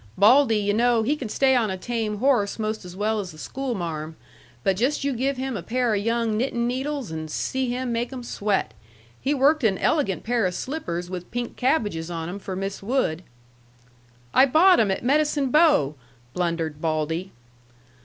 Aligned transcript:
Baldy, 0.17 0.57
yu' 0.57 0.73
know, 0.73 1.03
he 1.03 1.15
can 1.15 1.29
stay 1.29 1.55
on 1.55 1.69
a 1.69 1.77
tame 1.77 2.17
horse 2.17 2.57
most 2.57 2.83
as 2.85 2.95
well 2.95 3.19
as 3.19 3.31
the 3.31 3.37
schoolmarm. 3.37 4.15
But 4.63 4.75
just 4.75 5.03
you 5.03 5.13
give 5.13 5.37
him 5.37 5.55
a 5.55 5.61
pair 5.61 5.93
of 5.93 6.01
young 6.03 6.35
knittin' 6.39 6.65
needles 6.65 7.11
and 7.11 7.29
see 7.29 7.69
him 7.69 7.91
make 7.91 8.11
'em 8.11 8.23
sweat! 8.23 8.73
He 9.21 9.35
worked 9.35 9.63
an 9.63 9.77
elegant 9.77 10.23
pair 10.23 10.47
of 10.47 10.55
slippers 10.55 11.11
with 11.11 11.29
pink 11.29 11.55
cabbages 11.55 12.09
on 12.09 12.29
'em 12.29 12.39
for 12.39 12.55
Miss 12.55 12.81
Wood." 12.81 13.21
"I 14.33 14.47
bought 14.47 14.79
'em 14.79 14.89
at 14.89 15.03
Medicine 15.03 15.51
Bow," 15.51 15.93
blundered 16.33 16.81
Baldy. 16.81 17.31